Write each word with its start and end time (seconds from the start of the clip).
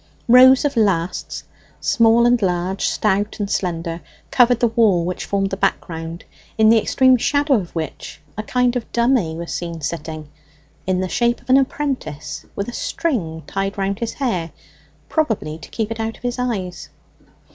Rows 0.27 0.65
of 0.65 0.75
lasts, 0.75 1.43
small 1.79 2.25
and 2.25 2.41
large, 2.41 2.87
stout 2.87 3.39
and 3.39 3.47
slender, 3.47 4.01
covered 4.31 4.59
the 4.59 4.69
wall 4.69 5.05
which 5.05 5.25
formed 5.25 5.51
the 5.51 5.57
background, 5.57 6.23
in 6.57 6.69
the 6.69 6.79
extreme 6.81 7.17
shadow 7.17 7.53
of 7.53 7.75
which 7.75 8.19
a 8.35 8.41
kind 8.41 8.75
of 8.75 8.91
dummy 8.91 9.35
was 9.35 9.53
seen 9.53 9.79
sitting, 9.79 10.27
in 10.87 11.01
the 11.01 11.07
shape 11.07 11.39
of 11.39 11.51
an 11.51 11.57
apprentice 11.57 12.47
with 12.55 12.67
a 12.67 12.73
string 12.73 13.43
tied 13.45 13.77
round 13.77 13.99
his 13.99 14.13
hair 14.13 14.51
(probably 15.07 15.59
to 15.59 15.69
keep 15.69 15.91
it 15.91 15.99
out 15.99 16.17
of 16.17 16.23
his 16.23 16.39
eyes). 16.39 16.89